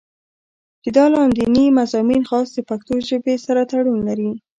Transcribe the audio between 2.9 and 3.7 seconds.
ژبې سره